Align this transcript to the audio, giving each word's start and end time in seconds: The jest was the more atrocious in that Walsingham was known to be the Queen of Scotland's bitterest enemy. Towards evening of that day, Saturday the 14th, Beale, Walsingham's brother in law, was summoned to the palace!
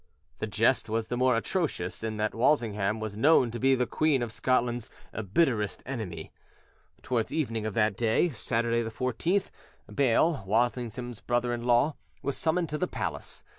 The 0.39 0.47
jest 0.47 0.89
was 0.89 1.09
the 1.09 1.15
more 1.15 1.37
atrocious 1.37 2.03
in 2.03 2.17
that 2.17 2.33
Walsingham 2.33 2.99
was 2.99 3.15
known 3.15 3.51
to 3.51 3.59
be 3.59 3.75
the 3.75 3.85
Queen 3.85 4.23
of 4.23 4.31
Scotland's 4.31 4.89
bitterest 5.33 5.83
enemy. 5.85 6.31
Towards 7.03 7.31
evening 7.31 7.67
of 7.67 7.75
that 7.75 7.97
day, 7.97 8.29
Saturday 8.29 8.81
the 8.81 8.89
14th, 8.89 9.51
Beale, 9.93 10.43
Walsingham's 10.47 11.19
brother 11.19 11.53
in 11.53 11.65
law, 11.65 11.97
was 12.23 12.35
summoned 12.35 12.69
to 12.69 12.79
the 12.79 12.87
palace! 12.87 13.43